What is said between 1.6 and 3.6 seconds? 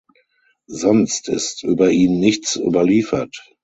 über ihn nichts überliefert.